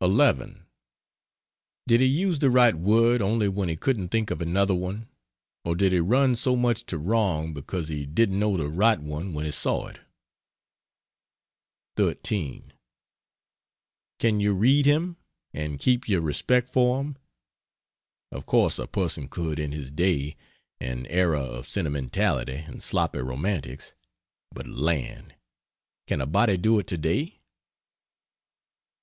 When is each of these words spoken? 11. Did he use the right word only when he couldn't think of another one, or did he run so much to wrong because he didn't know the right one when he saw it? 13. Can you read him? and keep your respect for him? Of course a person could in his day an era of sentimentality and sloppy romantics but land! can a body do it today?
11. 0.00 0.64
Did 1.86 2.00
he 2.00 2.06
use 2.06 2.38
the 2.38 2.48
right 2.48 2.74
word 2.74 3.20
only 3.20 3.48
when 3.50 3.68
he 3.68 3.76
couldn't 3.76 4.08
think 4.08 4.30
of 4.30 4.40
another 4.40 4.74
one, 4.74 5.10
or 5.62 5.76
did 5.76 5.92
he 5.92 6.00
run 6.00 6.36
so 6.36 6.56
much 6.56 6.86
to 6.86 6.96
wrong 6.96 7.52
because 7.52 7.88
he 7.88 8.06
didn't 8.06 8.38
know 8.38 8.56
the 8.56 8.70
right 8.70 8.98
one 8.98 9.34
when 9.34 9.44
he 9.44 9.50
saw 9.52 9.88
it? 9.88 10.00
13. 11.98 12.72
Can 14.18 14.40
you 14.40 14.54
read 14.54 14.86
him? 14.86 15.18
and 15.52 15.78
keep 15.78 16.08
your 16.08 16.22
respect 16.22 16.70
for 16.72 17.02
him? 17.02 17.18
Of 18.30 18.46
course 18.46 18.78
a 18.78 18.86
person 18.86 19.28
could 19.28 19.58
in 19.58 19.70
his 19.72 19.90
day 19.90 20.34
an 20.80 21.04
era 21.08 21.42
of 21.42 21.68
sentimentality 21.68 22.54
and 22.54 22.82
sloppy 22.82 23.18
romantics 23.18 23.92
but 24.50 24.66
land! 24.66 25.34
can 26.06 26.22
a 26.22 26.26
body 26.26 26.56
do 26.56 26.78
it 26.78 26.86
today? 26.86 27.42